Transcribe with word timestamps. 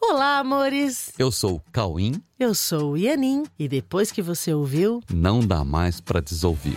Olá, 0.00 0.38
amores! 0.38 1.12
Eu 1.18 1.30
sou 1.32 1.56
o 1.56 1.62
Cauim. 1.72 2.22
Eu 2.38 2.54
sou 2.54 2.92
o 2.92 2.96
Ianin. 2.96 3.44
E 3.58 3.68
depois 3.68 4.12
que 4.12 4.22
você 4.22 4.52
ouviu, 4.54 5.02
Não 5.12 5.40
dá 5.40 5.64
mais 5.64 6.00
pra 6.00 6.20
desouvir. 6.20 6.76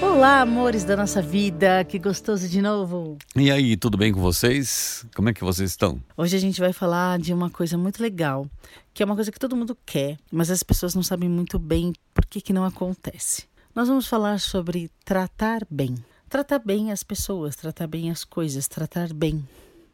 Olá, 0.00 0.40
amores 0.40 0.84
da 0.84 0.96
nossa 0.96 1.20
vida! 1.20 1.84
Que 1.84 1.98
gostoso 1.98 2.48
de 2.48 2.62
novo! 2.62 3.18
E 3.36 3.50
aí, 3.50 3.76
tudo 3.76 3.98
bem 3.98 4.12
com 4.12 4.20
vocês? 4.20 5.04
Como 5.14 5.28
é 5.28 5.34
que 5.34 5.42
vocês 5.44 5.70
estão? 5.70 6.00
Hoje 6.16 6.36
a 6.36 6.40
gente 6.40 6.60
vai 6.60 6.72
falar 6.72 7.18
de 7.18 7.32
uma 7.34 7.50
coisa 7.50 7.76
muito 7.76 8.00
legal, 8.02 8.46
que 8.94 9.02
é 9.02 9.06
uma 9.06 9.14
coisa 9.14 9.32
que 9.32 9.38
todo 9.38 9.56
mundo 9.56 9.76
quer, 9.84 10.16
mas 10.30 10.50
as 10.50 10.62
pessoas 10.62 10.94
não 10.94 11.02
sabem 11.02 11.28
muito 11.28 11.58
bem 11.58 11.92
por 12.14 12.24
que, 12.26 12.40
que 12.40 12.52
não 12.52 12.64
acontece. 12.64 13.44
Nós 13.74 13.88
vamos 13.88 14.06
falar 14.06 14.40
sobre 14.40 14.90
tratar 15.04 15.66
bem. 15.70 15.94
Tratar 16.28 16.60
bem 16.60 16.92
as 16.92 17.02
pessoas, 17.02 17.56
tratar 17.56 17.86
bem 17.88 18.10
as 18.10 18.24
coisas, 18.24 18.68
tratar 18.68 19.12
bem. 19.12 19.44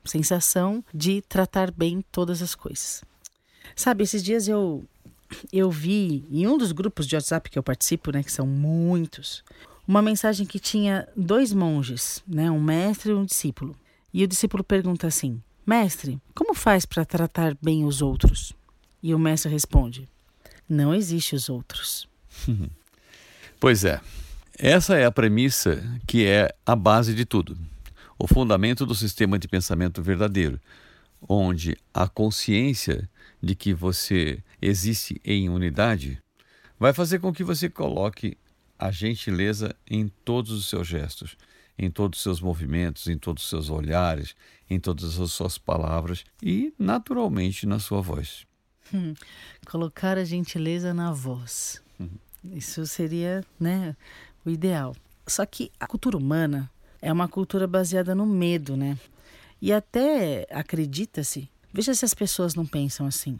Sensação 0.06 0.84
de 0.92 1.22
tratar 1.22 1.70
bem 1.70 2.04
todas 2.12 2.42
as 2.42 2.54
coisas. 2.54 3.02
Sabe, 3.74 4.04
esses 4.04 4.22
dias 4.22 4.48
eu 4.48 4.84
eu 5.52 5.70
vi 5.70 6.24
em 6.30 6.46
um 6.46 6.56
dos 6.56 6.70
grupos 6.70 7.06
de 7.06 7.16
WhatsApp 7.16 7.50
que 7.50 7.58
eu 7.58 7.62
participo, 7.62 8.12
né, 8.12 8.22
que 8.22 8.30
são 8.30 8.46
muitos, 8.46 9.42
uma 9.86 10.00
mensagem 10.00 10.46
que 10.46 10.60
tinha 10.60 11.08
dois 11.16 11.52
monges, 11.52 12.22
né, 12.26 12.50
um 12.50 12.60
mestre 12.60 13.10
e 13.10 13.14
um 13.14 13.24
discípulo. 13.24 13.76
E 14.12 14.22
o 14.24 14.28
discípulo 14.28 14.64
pergunta 14.64 15.06
assim: 15.06 15.42
Mestre, 15.66 16.20
como 16.34 16.54
faz 16.54 16.86
para 16.86 17.04
tratar 17.04 17.56
bem 17.60 17.84
os 17.84 18.00
outros? 18.00 18.52
E 19.02 19.14
o 19.14 19.18
mestre 19.18 19.50
responde: 19.50 20.08
Não 20.68 20.94
existe 20.94 21.34
os 21.34 21.48
outros. 21.48 22.08
Pois 23.58 23.86
é, 23.86 24.02
essa 24.58 24.96
é 24.96 25.06
a 25.06 25.10
premissa 25.10 25.82
que 26.06 26.26
é 26.26 26.54
a 26.66 26.76
base 26.76 27.14
de 27.14 27.24
tudo. 27.24 27.56
O 28.18 28.26
fundamento 28.26 28.86
do 28.86 28.94
sistema 28.94 29.38
de 29.38 29.46
pensamento 29.46 30.02
verdadeiro, 30.02 30.58
onde 31.28 31.76
a 31.92 32.08
consciência 32.08 33.08
de 33.42 33.54
que 33.54 33.74
você 33.74 34.42
existe 34.60 35.20
em 35.24 35.48
unidade 35.48 36.22
vai 36.78 36.92
fazer 36.92 37.18
com 37.18 37.32
que 37.32 37.44
você 37.44 37.68
coloque 37.68 38.36
a 38.78 38.90
gentileza 38.90 39.74
em 39.86 40.08
todos 40.24 40.50
os 40.50 40.68
seus 40.68 40.86
gestos, 40.86 41.36
em 41.78 41.90
todos 41.90 42.18
os 42.18 42.22
seus 42.22 42.40
movimentos, 42.40 43.06
em 43.06 43.18
todos 43.18 43.42
os 43.42 43.50
seus 43.50 43.70
olhares, 43.70 44.34
em 44.68 44.80
todas 44.80 45.18
as 45.20 45.32
suas 45.32 45.58
palavras 45.58 46.24
e, 46.42 46.72
naturalmente, 46.78 47.66
na 47.66 47.78
sua 47.78 48.00
voz. 48.00 48.46
Colocar 49.66 50.16
a 50.16 50.24
gentileza 50.24 50.94
na 50.94 51.12
voz. 51.12 51.82
Isso 52.44 52.86
seria, 52.86 53.44
né, 53.58 53.96
o 54.44 54.50
ideal. 54.50 54.94
Só 55.26 55.44
que 55.44 55.70
a 55.80 55.86
cultura 55.86 56.16
humana 56.16 56.70
é 57.00 57.12
uma 57.12 57.28
cultura 57.28 57.66
baseada 57.66 58.14
no 58.14 58.26
medo, 58.26 58.76
né? 58.76 58.98
E 59.60 59.72
até 59.72 60.46
acredita-se, 60.50 61.48
veja 61.72 61.94
se 61.94 62.04
as 62.04 62.14
pessoas 62.14 62.54
não 62.54 62.66
pensam 62.66 63.06
assim, 63.06 63.38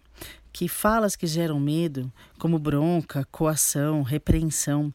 que 0.53 0.69
falas 0.69 1.15
que 1.15 1.27
geram 1.27 1.61
medo, 1.61 2.11
como 2.39 2.59
bronca, 2.59 3.27
coação, 3.31 4.03
repreensão 4.03 4.93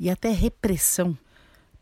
e 0.00 0.08
até 0.08 0.30
repressão, 0.30 1.16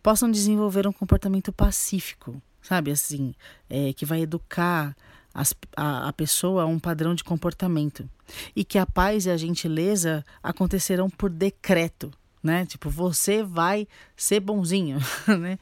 possam 0.03 0.31
desenvolver 0.31 0.87
um 0.87 0.93
comportamento 0.93 1.53
pacífico, 1.53 2.43
sabe? 2.61 2.91
Assim, 2.91 3.35
é, 3.69 3.93
que 3.93 4.05
vai 4.05 4.23
educar 4.23 4.97
as, 5.33 5.55
a, 5.77 6.09
a 6.09 6.13
pessoa 6.13 6.65
a 6.65 6.67
um 6.67 6.79
padrão 6.79 7.15
de 7.15 7.23
comportamento. 7.23 8.09
E 8.55 8.65
que 8.65 8.79
a 8.79 8.87
paz 8.87 9.27
e 9.27 9.31
a 9.31 9.37
gentileza 9.37 10.25
acontecerão 10.43 11.09
por 11.09 11.31
decreto, 11.31 12.11
né? 12.43 12.67
Tipo, 12.67 12.91
você 12.91 13.43
vai 13.43 13.87
ser 14.17 14.41
bonzinho, 14.41 14.99
né? 15.39 15.59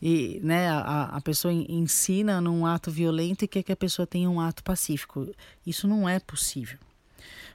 E 0.00 0.40
né, 0.42 0.68
a, 0.68 1.04
a 1.04 1.20
pessoa 1.20 1.52
ensina 1.52 2.40
num 2.40 2.64
ato 2.64 2.90
violento 2.90 3.44
e 3.44 3.48
quer 3.48 3.62
que 3.62 3.72
a 3.72 3.76
pessoa 3.76 4.06
tenha 4.06 4.30
um 4.30 4.40
ato 4.40 4.62
pacífico. 4.62 5.28
Isso 5.66 5.88
não 5.88 6.08
é 6.08 6.20
possível. 6.20 6.78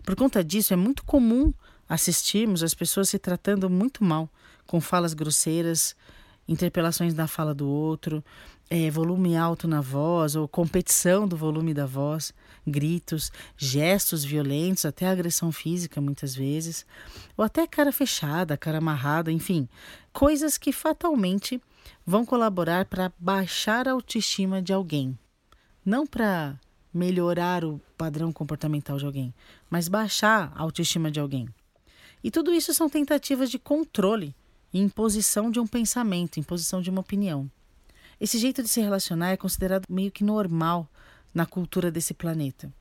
Por 0.03 0.15
conta 0.15 0.43
disso, 0.43 0.73
é 0.73 0.75
muito 0.75 1.03
comum 1.05 1.53
assistirmos 1.87 2.63
as 2.63 2.73
pessoas 2.73 3.09
se 3.09 3.17
tratando 3.17 3.69
muito 3.69 4.03
mal, 4.03 4.29
com 4.65 4.81
falas 4.81 5.13
grosseiras, 5.13 5.95
interpelações 6.47 7.13
na 7.13 7.27
fala 7.27 7.53
do 7.53 7.67
outro, 7.67 8.23
é, 8.69 8.89
volume 8.89 9.35
alto 9.37 9.67
na 9.67 9.81
voz, 9.81 10.35
ou 10.35 10.47
competição 10.47 11.27
do 11.27 11.37
volume 11.37 11.73
da 11.73 11.85
voz, 11.85 12.33
gritos, 12.65 13.31
gestos 13.55 14.23
violentos, 14.23 14.85
até 14.85 15.07
agressão 15.07 15.51
física 15.51 16.01
muitas 16.01 16.35
vezes, 16.35 16.85
ou 17.37 17.45
até 17.45 17.67
cara 17.67 17.91
fechada, 17.91 18.57
cara 18.57 18.79
amarrada, 18.79 19.31
enfim, 19.31 19.69
coisas 20.11 20.57
que 20.57 20.71
fatalmente 20.71 21.61
vão 22.05 22.25
colaborar 22.25 22.85
para 22.85 23.11
baixar 23.17 23.87
a 23.87 23.91
autoestima 23.91 24.61
de 24.61 24.73
alguém. 24.73 25.17
Não 25.85 26.05
para 26.05 26.59
melhorar 26.93 27.65
o 27.65 27.81
padrão 27.97 28.31
comportamental 28.31 28.97
de 28.97 29.05
alguém, 29.05 29.33
mas 29.69 29.87
baixar 29.87 30.51
a 30.55 30.61
autoestima 30.61 31.09
de 31.09 31.19
alguém. 31.19 31.47
E 32.23 32.29
tudo 32.29 32.53
isso 32.53 32.73
são 32.73 32.89
tentativas 32.89 33.49
de 33.49 33.59
controle 33.59 34.35
e 34.71 34.79
imposição 34.79 35.51
de 35.51 35.59
um 35.59 35.67
pensamento, 35.67 36.39
imposição 36.39 36.81
de 36.81 36.89
uma 36.89 37.01
opinião. 37.01 37.49
Esse 38.19 38.37
jeito 38.37 38.63
de 38.63 38.69
se 38.69 38.79
relacionar 38.79 39.31
é 39.31 39.37
considerado 39.37 39.85
meio 39.89 40.11
que 40.11 40.23
normal 40.23 40.87
na 41.33 41.45
cultura 41.45 41.91
desse 41.91 42.13
planeta. 42.13 42.71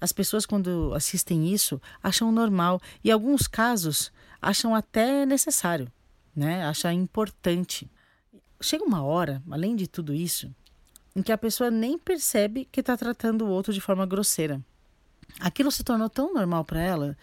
As 0.00 0.12
pessoas, 0.12 0.44
quando 0.44 0.92
assistem 0.94 1.52
isso, 1.52 1.80
acham 2.02 2.30
normal 2.30 2.80
e, 3.02 3.08
em 3.08 3.12
alguns 3.12 3.46
casos, 3.46 4.12
acham 4.40 4.74
até 4.74 5.24
necessário, 5.24 5.90
né? 6.36 6.64
acham 6.66 6.92
importante. 6.92 7.90
Chega 8.64 8.82
uma 8.82 9.02
hora, 9.02 9.42
além 9.50 9.76
de 9.76 9.86
tudo 9.86 10.14
isso, 10.14 10.50
em 11.14 11.20
que 11.20 11.30
a 11.30 11.36
pessoa 11.36 11.70
nem 11.70 11.98
percebe 11.98 12.66
que 12.72 12.80
está 12.80 12.96
tratando 12.96 13.44
o 13.44 13.48
outro 13.48 13.74
de 13.74 13.80
forma 13.80 14.06
grosseira. 14.06 14.58
Aquilo 15.38 15.70
se 15.70 15.84
tornou 15.84 16.08
tão 16.08 16.32
normal 16.32 16.64
para 16.64 16.80
ela. 16.80 17.18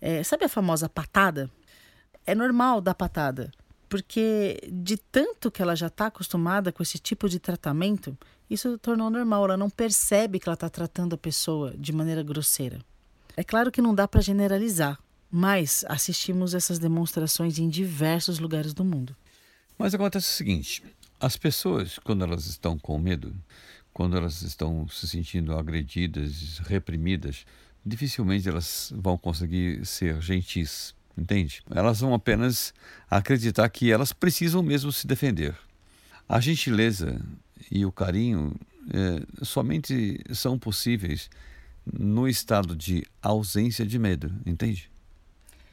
É, 0.00 0.22
sabe 0.22 0.44
a 0.44 0.48
famosa 0.48 0.88
patada? 0.88 1.50
É 2.24 2.32
normal 2.32 2.80
dar 2.80 2.94
patada, 2.94 3.50
porque 3.88 4.60
de 4.72 4.96
tanto 4.96 5.50
que 5.50 5.60
ela 5.60 5.74
já 5.74 5.88
está 5.88 6.06
acostumada 6.06 6.70
com 6.70 6.80
esse 6.80 6.96
tipo 6.96 7.28
de 7.28 7.40
tratamento, 7.40 8.16
isso 8.48 8.78
tornou 8.78 9.10
normal. 9.10 9.46
Ela 9.46 9.56
não 9.56 9.68
percebe 9.68 10.38
que 10.38 10.48
ela 10.48 10.54
está 10.54 10.68
tratando 10.70 11.14
a 11.14 11.18
pessoa 11.18 11.74
de 11.76 11.92
maneira 11.92 12.22
grosseira. 12.22 12.78
É 13.36 13.42
claro 13.42 13.72
que 13.72 13.82
não 13.82 13.96
dá 13.96 14.06
para 14.06 14.20
generalizar, 14.20 14.96
mas 15.28 15.84
assistimos 15.88 16.54
essas 16.54 16.78
demonstrações 16.78 17.58
em 17.58 17.68
diversos 17.68 18.38
lugares 18.38 18.72
do 18.72 18.84
mundo. 18.84 19.16
Mas 19.78 19.94
acontece 19.94 20.28
o 20.28 20.32
seguinte: 20.32 20.82
as 21.20 21.36
pessoas, 21.36 21.98
quando 21.98 22.24
elas 22.24 22.46
estão 22.46 22.78
com 22.78 22.98
medo, 22.98 23.34
quando 23.92 24.16
elas 24.16 24.42
estão 24.42 24.88
se 24.88 25.06
sentindo 25.06 25.56
agredidas, 25.56 26.58
reprimidas, 26.66 27.46
dificilmente 27.84 28.48
elas 28.48 28.92
vão 28.96 29.16
conseguir 29.16 29.84
ser 29.86 30.20
gentis, 30.20 30.94
entende? 31.16 31.62
Elas 31.70 32.00
vão 32.00 32.14
apenas 32.14 32.74
acreditar 33.10 33.68
que 33.68 33.92
elas 33.92 34.12
precisam 34.12 34.62
mesmo 34.62 34.92
se 34.92 35.06
defender. 35.06 35.56
A 36.28 36.40
gentileza 36.40 37.20
e 37.70 37.84
o 37.84 37.92
carinho 37.92 38.54
é, 38.92 39.44
somente 39.44 40.20
são 40.32 40.58
possíveis 40.58 41.30
no 41.86 42.26
estado 42.26 42.74
de 42.74 43.04
ausência 43.22 43.84
de 43.84 43.98
medo, 43.98 44.32
entende? 44.44 44.90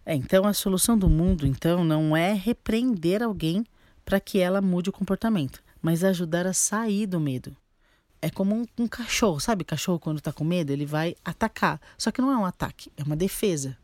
É, 0.05 0.13
então 0.13 0.45
a 0.45 0.53
solução 0.53 0.97
do 0.97 1.09
mundo 1.09 1.47
então 1.47 1.83
não 1.83 2.17
é 2.17 2.33
repreender 2.33 3.23
alguém 3.23 3.63
para 4.03 4.19
que 4.19 4.39
ela 4.39 4.61
mude 4.61 4.89
o 4.89 4.93
comportamento, 4.93 5.63
mas 5.81 6.03
ajudar 6.03 6.45
a 6.45 6.53
sair 6.53 7.05
do 7.07 7.19
medo. 7.19 7.55
É 8.21 8.29
como 8.29 8.55
um, 8.55 8.65
um 8.77 8.87
cachorro, 8.87 9.39
sabe? 9.39 9.63
Cachorro 9.63 9.99
quando 9.99 10.19
está 10.19 10.31
com 10.31 10.43
medo, 10.43 10.71
ele 10.71 10.85
vai 10.85 11.15
atacar. 11.25 11.81
Só 11.97 12.11
que 12.11 12.21
não 12.21 12.31
é 12.31 12.37
um 12.37 12.45
ataque, 12.45 12.91
é 12.95 13.03
uma 13.03 13.15
defesa. 13.15 13.77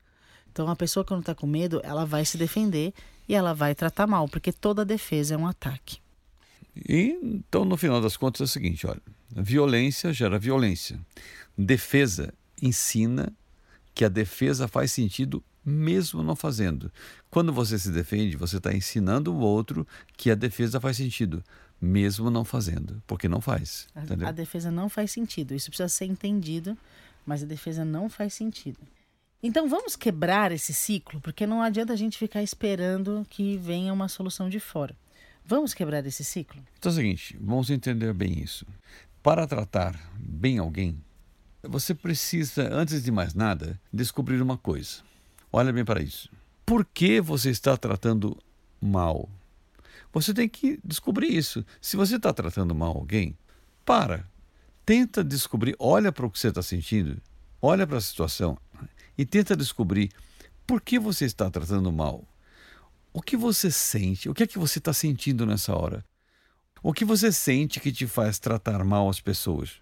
Então 0.52 0.70
a 0.70 0.76
pessoa 0.76 1.04
quando 1.04 1.22
está 1.22 1.34
com 1.34 1.48
medo, 1.48 1.82
ela 1.84 2.06
vai 2.06 2.24
se 2.24 2.38
defender 2.38 2.94
e 3.28 3.34
ela 3.34 3.54
vai 3.54 3.76
tratar 3.76 4.08
mal, 4.08 4.28
porque 4.28 4.52
toda 4.52 4.86
defesa 4.86 5.36
é 5.36 5.38
um 5.38 5.48
ataque. 5.48 6.00
E 6.88 7.18
então 7.24 7.66
no 7.66 7.78
final 7.78 8.00
das 8.00 8.16
contas 8.16 8.42
é 8.42 8.44
o 8.44 8.48
seguinte, 8.48 8.86
olha, 8.86 9.02
violência 9.32 10.14
gera 10.14 10.38
violência. 10.38 11.00
Defesa 11.58 12.34
ensina 12.62 13.34
que 13.94 14.06
a 14.06 14.10
defesa 14.10 14.68
faz 14.68 14.92
sentido 14.92 15.44
mesmo 15.68 16.24
não 16.24 16.34
fazendo. 16.34 16.90
Quando 17.30 17.52
você 17.52 17.78
se 17.78 17.92
defende, 17.92 18.38
você 18.38 18.56
está 18.56 18.74
ensinando 18.74 19.34
o 19.34 19.40
outro 19.40 19.86
que 20.16 20.32
a 20.32 20.36
defesa 20.36 20.80
faz 20.80 20.96
sentido, 20.96 21.44
mesmo 21.82 22.32
não 22.32 22.46
fazendo, 22.46 23.04
porque 23.06 23.28
não 23.28 23.42
faz. 23.42 23.90
A, 23.94 24.30
a, 24.30 24.32
defesa 24.32 24.72
não 24.72 24.88
faz 24.88 25.12
sentido. 25.12 25.54
Isso 25.54 25.70
precisa 25.70 25.90
ser 25.90 26.06
entendido, 26.06 26.78
mas 27.26 27.44
a 27.44 27.46
defesa 27.46 27.84
não 27.84 28.10
faz 28.10 28.34
sentido. 28.34 28.80
Então 29.44 29.68
vamos 29.68 29.98
quebrar 29.98 30.54
esse 30.54 30.74
ciclo, 30.74 31.20
porque 31.20 31.46
não 31.46 31.62
adianta 31.62 31.92
a 31.92 31.98
gente 31.98 32.18
ficar 32.18 32.42
esperando 32.42 33.28
que 33.30 33.58
venha 33.58 33.92
uma 33.92 34.08
solução 34.08 34.50
de 34.50 34.62
fora. 34.62 34.96
Vamos 35.46 35.74
quebrar 35.74 36.06
esse 36.06 36.24
ciclo? 36.24 36.64
Então 36.80 36.90
é 36.90 36.94
o 36.94 36.96
seguinte, 36.96 37.38
vamos 37.42 37.70
entender 37.70 38.14
bem 38.14 38.40
isso. 38.40 38.66
Para 39.22 39.46
tratar 39.46 40.00
bem 40.18 40.60
alguém, 40.60 40.98
você 41.62 41.94
precisa, 41.94 42.70
antes 42.74 43.04
de 43.04 43.12
mais 43.12 43.34
nada, 43.34 43.78
descobrir 43.92 44.42
uma 44.42 44.58
coisa. 44.58 45.06
Olha 45.58 45.74
bem 45.74 45.84
para 45.84 46.00
isso. 46.00 46.30
Por 46.64 46.86
que 46.86 47.20
você 47.20 47.50
está 47.50 47.76
tratando 47.76 48.38
mal? 48.80 49.28
Você 50.14 50.32
tem 50.32 50.48
que 50.48 50.80
descobrir 50.86 51.36
isso. 51.36 51.66
Se 51.82 51.98
você 51.98 52.18
está 52.18 52.32
tratando 52.32 52.76
mal 52.76 52.96
alguém, 52.96 53.36
para. 53.84 54.30
tenta 54.86 55.24
descobrir, 55.24 55.76
olha 55.80 56.12
para 56.12 56.28
o 56.28 56.30
que 56.30 56.38
você 56.38 56.50
está 56.50 56.62
sentindo, 56.62 57.20
olha 57.60 57.88
para 57.88 57.98
a 57.98 58.02
situação 58.02 58.56
e 59.18 59.26
tenta 59.26 59.58
descobrir 59.58 60.12
por 60.68 60.80
que 60.80 61.00
você 61.00 61.26
está 61.26 61.50
tratando 61.50 61.92
mal. 61.92 62.24
O 63.12 63.20
que 63.20 63.36
você 63.36 63.72
sente? 63.72 64.30
O 64.30 64.36
que 64.36 64.44
é 64.44 64.48
que 64.48 64.60
você 64.60 64.78
está 64.78 64.94
sentindo 64.94 65.44
nessa 65.44 65.76
hora? 65.76 66.06
O 66.84 66.94
que 66.94 67.04
você 67.04 67.32
sente 67.32 67.80
que 67.80 67.92
te 67.92 68.06
faz 68.06 68.38
tratar 68.38 68.84
mal 68.84 69.10
as 69.10 69.20
pessoas? 69.20 69.82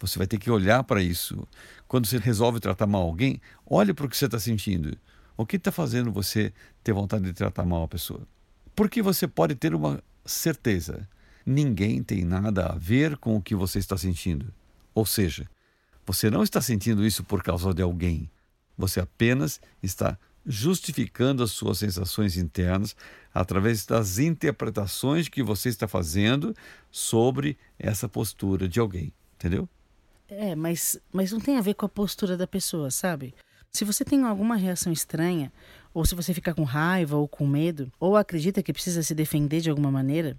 Você 0.00 0.18
vai 0.18 0.26
ter 0.26 0.38
que 0.38 0.50
olhar 0.50 0.84
para 0.84 1.02
isso. 1.02 1.46
Quando 1.86 2.06
você 2.06 2.18
resolve 2.18 2.60
tratar 2.60 2.86
mal 2.86 3.02
alguém, 3.02 3.40
olhe 3.66 3.92
para 3.92 4.06
o 4.06 4.08
que 4.08 4.16
você 4.16 4.26
está 4.26 4.38
sentindo. 4.38 4.96
O 5.36 5.44
que 5.44 5.56
está 5.56 5.72
fazendo 5.72 6.12
você 6.12 6.52
ter 6.82 6.92
vontade 6.92 7.24
de 7.24 7.32
tratar 7.32 7.64
mal 7.64 7.82
a 7.82 7.88
pessoa? 7.88 8.26
Porque 8.74 9.02
você 9.02 9.26
pode 9.26 9.54
ter 9.54 9.74
uma 9.74 10.02
certeza: 10.24 11.08
ninguém 11.44 12.02
tem 12.02 12.24
nada 12.24 12.66
a 12.66 12.74
ver 12.76 13.16
com 13.16 13.36
o 13.36 13.42
que 13.42 13.54
você 13.54 13.78
está 13.78 13.96
sentindo. 13.96 14.52
Ou 14.94 15.06
seja, 15.06 15.48
você 16.06 16.30
não 16.30 16.42
está 16.42 16.60
sentindo 16.60 17.04
isso 17.04 17.24
por 17.24 17.42
causa 17.42 17.72
de 17.74 17.82
alguém. 17.82 18.30
Você 18.76 19.00
apenas 19.00 19.60
está 19.82 20.18
justificando 20.46 21.42
as 21.42 21.50
suas 21.50 21.78
sensações 21.78 22.36
internas 22.36 22.96
através 23.34 23.84
das 23.84 24.18
interpretações 24.18 25.28
que 25.28 25.42
você 25.42 25.68
está 25.68 25.86
fazendo 25.86 26.54
sobre 26.90 27.58
essa 27.78 28.08
postura 28.08 28.66
de 28.66 28.80
alguém. 28.80 29.12
Entendeu? 29.34 29.68
É, 30.28 30.54
mas, 30.54 31.00
mas 31.10 31.32
não 31.32 31.40
tem 31.40 31.56
a 31.56 31.62
ver 31.62 31.74
com 31.74 31.86
a 31.86 31.88
postura 31.88 32.36
da 32.36 32.46
pessoa, 32.46 32.90
sabe? 32.90 33.34
Se 33.72 33.84
você 33.84 34.04
tem 34.04 34.22
alguma 34.24 34.56
reação 34.56 34.92
estranha, 34.92 35.52
ou 35.92 36.04
se 36.04 36.14
você 36.14 36.34
fica 36.34 36.54
com 36.54 36.64
raiva 36.64 37.16
ou 37.16 37.26
com 37.26 37.46
medo, 37.46 37.90
ou 37.98 38.16
acredita 38.16 38.62
que 38.62 38.72
precisa 38.72 39.02
se 39.02 39.14
defender 39.14 39.60
de 39.60 39.70
alguma 39.70 39.90
maneira, 39.90 40.36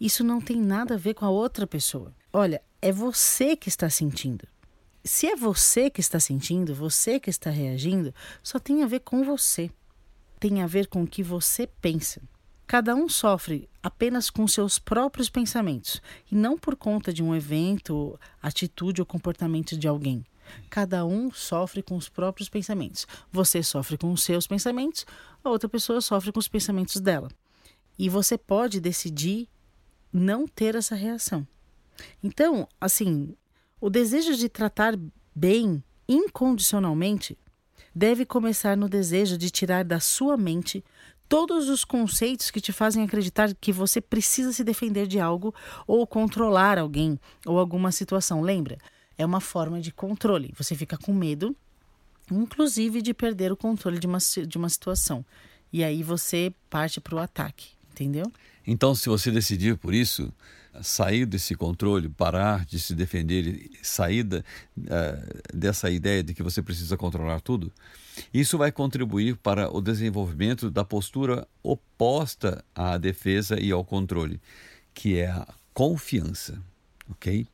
isso 0.00 0.24
não 0.24 0.40
tem 0.40 0.60
nada 0.60 0.94
a 0.94 0.98
ver 0.98 1.14
com 1.14 1.24
a 1.24 1.30
outra 1.30 1.66
pessoa. 1.66 2.14
Olha, 2.32 2.62
é 2.80 2.90
você 2.90 3.56
que 3.56 3.68
está 3.68 3.88
sentindo. 3.90 4.46
Se 5.04 5.26
é 5.26 5.36
você 5.36 5.88
que 5.88 6.00
está 6.00 6.18
sentindo, 6.18 6.74
você 6.74 7.20
que 7.20 7.30
está 7.30 7.50
reagindo, 7.50 8.12
só 8.42 8.58
tem 8.58 8.82
a 8.82 8.86
ver 8.86 9.00
com 9.00 9.22
você. 9.22 9.70
Tem 10.40 10.62
a 10.62 10.66
ver 10.66 10.88
com 10.88 11.02
o 11.02 11.06
que 11.06 11.22
você 11.22 11.66
pensa. 11.80 12.20
Cada 12.66 12.96
um 12.96 13.08
sofre 13.08 13.68
apenas 13.80 14.28
com 14.28 14.46
seus 14.48 14.78
próprios 14.78 15.30
pensamentos 15.30 16.02
e 16.30 16.34
não 16.34 16.58
por 16.58 16.74
conta 16.74 17.12
de 17.12 17.22
um 17.22 17.34
evento, 17.34 18.18
atitude 18.42 19.00
ou 19.00 19.06
comportamento 19.06 19.76
de 19.76 19.86
alguém. 19.86 20.24
Cada 20.68 21.04
um 21.04 21.30
sofre 21.30 21.82
com 21.82 21.96
os 21.96 22.08
próprios 22.08 22.48
pensamentos. 22.48 23.06
Você 23.30 23.62
sofre 23.62 23.96
com 23.96 24.12
os 24.12 24.22
seus 24.22 24.46
pensamentos, 24.46 25.06
a 25.44 25.48
outra 25.48 25.68
pessoa 25.68 26.00
sofre 26.00 26.32
com 26.32 26.40
os 26.40 26.48
pensamentos 26.48 27.00
dela. 27.00 27.30
E 27.96 28.08
você 28.08 28.36
pode 28.36 28.80
decidir 28.80 29.48
não 30.12 30.46
ter 30.46 30.74
essa 30.74 30.94
reação. 30.94 31.46
Então, 32.22 32.68
assim, 32.80 33.34
o 33.80 33.88
desejo 33.88 34.34
de 34.34 34.48
tratar 34.48 34.98
bem 35.34 35.82
incondicionalmente 36.08 37.38
deve 37.94 38.26
começar 38.26 38.76
no 38.76 38.88
desejo 38.88 39.38
de 39.38 39.50
tirar 39.50 39.84
da 39.84 39.98
sua 40.00 40.36
mente 40.36 40.84
todos 41.28 41.68
os 41.68 41.84
conceitos 41.84 42.50
que 42.50 42.60
te 42.60 42.72
fazem 42.72 43.02
acreditar 43.02 43.54
que 43.54 43.72
você 43.72 44.00
precisa 44.00 44.52
se 44.52 44.64
defender 44.64 45.06
de 45.06 45.18
algo 45.18 45.54
ou 45.86 46.06
controlar 46.06 46.78
alguém 46.78 47.18
ou 47.44 47.58
alguma 47.58 47.92
situação. 47.92 48.40
Lembra? 48.40 48.78
É 49.18 49.24
uma 49.24 49.40
forma 49.40 49.80
de 49.80 49.92
controle. 49.92 50.52
Você 50.56 50.74
fica 50.74 50.96
com 50.96 51.12
medo, 51.12 51.56
inclusive, 52.30 53.00
de 53.00 53.14
perder 53.14 53.50
o 53.50 53.56
controle 53.56 53.98
de 53.98 54.06
uma, 54.06 54.18
de 54.18 54.58
uma 54.58 54.68
situação. 54.68 55.24
E 55.72 55.82
aí 55.82 56.02
você 56.02 56.54
parte 56.70 57.00
para 57.00 57.14
o 57.14 57.18
ataque, 57.18 57.70
entendeu? 57.90 58.30
Então, 58.66 58.94
se 58.94 59.08
você 59.08 59.30
decidir 59.30 59.76
por 59.76 59.94
isso, 59.94 60.32
sair 60.82 61.26
desse 61.26 61.54
controle, 61.54 62.08
parar 62.08 62.64
de 62.64 62.78
se 62.78 62.94
defender, 62.94 63.70
sair 63.82 64.22
da, 64.22 64.38
uh, 64.38 64.42
dessa 65.54 65.90
ideia 65.90 66.22
de 66.22 66.34
que 66.34 66.42
você 66.42 66.62
precisa 66.62 66.96
controlar 66.96 67.40
tudo, 67.40 67.72
isso 68.32 68.56
vai 68.56 68.72
contribuir 68.72 69.36
para 69.36 69.74
o 69.74 69.80
desenvolvimento 69.80 70.70
da 70.70 70.84
postura 70.84 71.46
oposta 71.62 72.64
à 72.74 72.96
defesa 72.96 73.60
e 73.60 73.70
ao 73.70 73.84
controle, 73.84 74.40
que 74.94 75.18
é 75.18 75.28
a 75.28 75.46
confiança, 75.74 76.60
ok? 77.10 77.46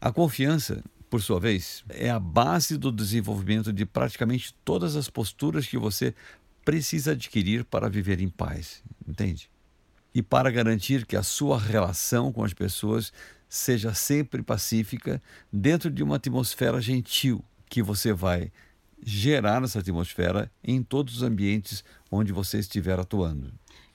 A 0.00 0.10
confiança, 0.10 0.82
por 1.10 1.22
sua 1.22 1.38
vez, 1.38 1.84
é 1.88 2.08
a 2.08 2.18
base 2.18 2.78
do 2.78 2.90
desenvolvimento 2.90 3.72
de 3.72 3.84
praticamente 3.84 4.54
todas 4.64 4.96
as 4.96 5.10
posturas 5.10 5.66
que 5.66 5.76
você 5.76 6.14
precisa 6.64 7.12
adquirir 7.12 7.64
para 7.64 7.88
viver 7.88 8.20
em 8.20 8.28
paz, 8.28 8.82
entende? 9.06 9.50
E 10.18 10.22
para 10.22 10.50
garantir 10.50 11.06
que 11.06 11.14
a 11.14 11.22
sua 11.22 11.56
relação 11.56 12.32
com 12.32 12.42
as 12.42 12.52
pessoas 12.52 13.12
seja 13.48 13.94
sempre 13.94 14.42
pacífica 14.42 15.22
dentro 15.52 15.88
de 15.88 16.02
uma 16.02 16.16
atmosfera 16.16 16.80
gentil 16.80 17.40
que 17.70 17.80
você 17.80 18.12
vai 18.12 18.50
gerar 19.00 19.60
nessa 19.60 19.78
atmosfera 19.78 20.50
em 20.64 20.82
todos 20.82 21.18
os 21.18 21.22
ambientes 21.22 21.84
onde 22.10 22.32
você 22.32 22.58
estiver 22.58 22.98
atuando. 22.98 23.52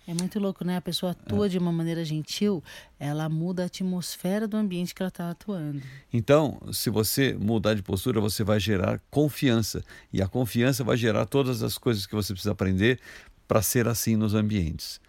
É 0.07 0.13
muito 0.13 0.39
louco, 0.39 0.63
né? 0.63 0.77
A 0.77 0.81
pessoa 0.81 1.11
atua 1.11 1.47
é. 1.47 1.49
de 1.49 1.57
uma 1.57 1.73
maneira 1.73 2.05
gentil, 2.05 2.63
ela 2.97 3.27
muda 3.27 3.63
a 3.63 3.65
atmosfera 3.65 4.47
do 4.47 4.55
ambiente 4.55 4.95
que 4.95 5.03
ela 5.03 5.09
está 5.09 5.29
atuando. 5.29 5.81
Então, 6.11 6.57
se 6.71 6.89
você 6.89 7.33
mudar 7.33 7.73
de 7.73 7.83
postura, 7.83 8.21
você 8.21 8.45
vai 8.45 8.61
gerar 8.61 9.01
confiança. 9.11 9.83
E 10.11 10.21
a 10.21 10.27
confiança 10.27 10.85
vai 10.85 10.95
gerar 10.95 11.25
todas 11.25 11.61
as 11.61 11.77
coisas 11.77 12.05
que 12.05 12.15
você 12.15 12.31
precisa 12.31 12.53
aprender 12.53 12.97
para 13.45 13.61
ser 13.61 13.89
assim 13.89 14.15
nos 14.15 14.33
ambientes. 14.33 15.01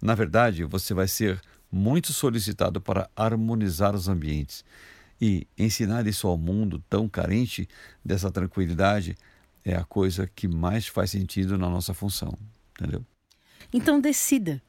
Na 0.00 0.14
verdade, 0.14 0.64
você 0.64 0.94
vai 0.94 1.06
ser 1.06 1.40
muito 1.70 2.12
solicitado 2.12 2.80
para 2.80 3.08
harmonizar 3.14 3.94
os 3.94 4.08
ambientes. 4.08 4.64
E 5.20 5.46
ensinar 5.58 6.06
isso 6.06 6.26
ao 6.26 6.38
mundo 6.38 6.82
tão 6.88 7.08
carente 7.08 7.68
dessa 8.04 8.30
tranquilidade 8.30 9.14
é 9.64 9.76
a 9.76 9.84
coisa 9.84 10.26
que 10.26 10.48
mais 10.48 10.86
faz 10.86 11.10
sentido 11.10 11.58
na 11.58 11.68
nossa 11.68 11.92
função, 11.92 12.32
entendeu? 12.72 13.04
Então 13.72 14.00
decida, 14.00 14.62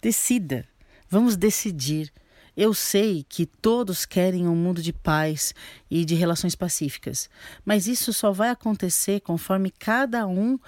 decida. 0.00 0.66
Vamos 1.10 1.36
decidir. 1.36 2.12
Eu 2.56 2.74
sei 2.74 3.24
que 3.28 3.46
todos 3.46 4.04
querem 4.04 4.48
um 4.48 4.56
mundo 4.56 4.82
de 4.82 4.92
paz 4.92 5.54
e 5.90 6.04
de 6.04 6.14
relações 6.14 6.56
pacíficas, 6.56 7.30
mas 7.64 7.86
isso 7.86 8.12
só 8.12 8.32
vai 8.32 8.50
acontecer 8.50 9.20
conforme 9.20 9.70
cada 9.70 10.26
um 10.26 10.58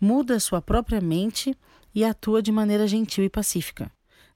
muda 0.00 0.38
sua 0.38 0.62
própria 0.62 1.00
mente 1.00 1.56
e 1.94 2.04
atua 2.04 2.42
de 2.42 2.52
maneira 2.52 2.86
gentil 2.86 3.24
e 3.24 3.28
pacífica. 3.28 3.90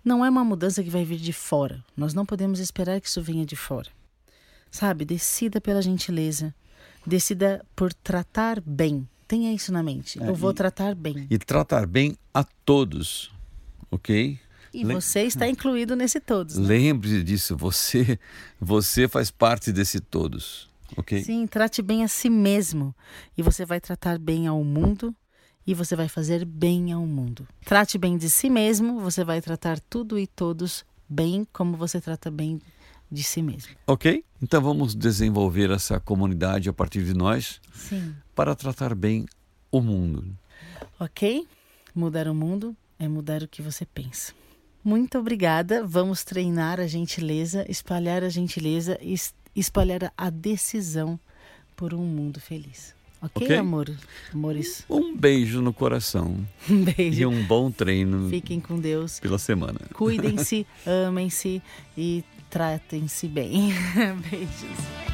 Não 0.04 0.24
é 0.24 0.28
uma 0.28 0.44
mudança 0.44 0.82
que 0.82 0.90
vai 0.90 1.04
vir 1.04 1.18
de 1.18 1.32
fora. 1.32 1.82
Nós 1.96 2.12
não 2.12 2.26
podemos 2.26 2.58
esperar 2.60 3.00
que 3.00 3.08
isso 3.08 3.22
venha 3.22 3.46
de 3.46 3.56
fora. 3.56 3.88
Sabe, 4.70 5.04
decida 5.04 5.60
pela 5.60 5.80
gentileza, 5.80 6.54
decida 7.06 7.64
por 7.74 7.92
tratar 7.94 8.60
bem. 8.60 9.08
Tenha 9.26 9.52
isso 9.54 9.72
na 9.72 9.82
mente. 9.82 10.22
É, 10.22 10.28
Eu 10.28 10.34
vou 10.34 10.50
e, 10.50 10.54
tratar 10.54 10.94
bem. 10.94 11.26
E 11.30 11.38
tratar 11.38 11.86
bem 11.86 12.16
a 12.34 12.44
todos, 12.44 13.32
ok? 13.90 14.38
E 14.74 14.84
você 14.84 15.22
está 15.22 15.48
incluído 15.48 15.94
nesse 15.94 16.20
todos. 16.20 16.58
Né? 16.58 16.66
Lembre-se 16.66 17.22
disso, 17.22 17.56
você, 17.56 18.18
você 18.60 19.08
faz 19.08 19.30
parte 19.30 19.72
desse 19.72 20.00
todos, 20.00 20.68
ok? 20.96 21.22
Sim, 21.22 21.46
trate 21.46 21.80
bem 21.80 22.02
a 22.02 22.08
si 22.08 22.28
mesmo 22.28 22.94
e 23.38 23.42
você 23.42 23.64
vai 23.64 23.80
tratar 23.80 24.18
bem 24.18 24.48
ao 24.48 24.62
mundo 24.64 25.14
e 25.66 25.74
você 25.74 25.96
vai 25.96 26.08
fazer 26.08 26.44
bem 26.44 26.92
ao 26.92 27.06
mundo. 27.06 27.46
Trate 27.64 27.98
bem 27.98 28.16
de 28.16 28.28
si 28.28 28.50
mesmo, 28.50 29.00
você 29.00 29.24
vai 29.24 29.40
tratar 29.40 29.80
tudo 29.80 30.18
e 30.18 30.26
todos 30.26 30.84
bem 31.08 31.46
como 31.52 31.76
você 31.76 32.00
trata 32.00 32.30
bem 32.30 32.60
de 33.10 33.22
si 33.22 33.42
mesmo. 33.42 33.74
Ok? 33.86 34.24
Então 34.42 34.60
vamos 34.60 34.94
desenvolver 34.94 35.70
essa 35.70 36.00
comunidade 36.00 36.68
a 36.68 36.72
partir 36.72 37.04
de 37.04 37.14
nós 37.14 37.60
Sim. 37.72 38.14
para 38.34 38.54
tratar 38.54 38.94
bem 38.94 39.26
o 39.70 39.80
mundo. 39.80 40.36
Ok? 40.98 41.46
Mudar 41.94 42.28
o 42.28 42.34
mundo 42.34 42.76
é 42.98 43.08
mudar 43.08 43.42
o 43.42 43.48
que 43.48 43.62
você 43.62 43.86
pensa. 43.86 44.32
Muito 44.82 45.18
obrigada. 45.18 45.86
Vamos 45.86 46.24
treinar 46.24 46.78
a 46.78 46.86
gentileza, 46.86 47.64
espalhar 47.70 48.22
a 48.22 48.28
gentileza 48.28 48.98
e 49.00 49.14
espalhar 49.56 50.12
a 50.16 50.28
decisão 50.28 51.18
por 51.76 51.94
um 51.94 52.04
mundo 52.04 52.40
feliz. 52.40 52.94
Ok, 53.24 53.46
okay? 53.46 53.56
amor? 53.56 53.90
Amores. 54.32 54.84
Um 54.88 55.16
beijo 55.16 55.62
no 55.62 55.72
coração. 55.72 56.36
Um 56.68 56.84
beijo. 56.84 57.20
E 57.20 57.26
um 57.26 57.44
bom 57.44 57.70
treino. 57.70 58.28
Fiquem 58.28 58.60
com 58.60 58.78
Deus. 58.78 59.20
Pela 59.20 59.38
semana. 59.38 59.80
Cuidem-se, 59.94 60.66
amem-se 61.06 61.62
e 61.96 62.24
tratem-se 62.50 63.28
bem. 63.28 63.72
Beijos. 64.30 65.13